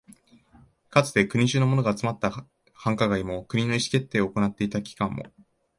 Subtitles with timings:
[0.89, 2.31] かつて国中のものが集まった
[2.73, 5.25] 繁華街も、国の意思決定を行っていた機関も、